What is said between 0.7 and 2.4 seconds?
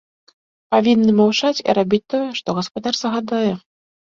Павінны маўчаць і рабіць тое,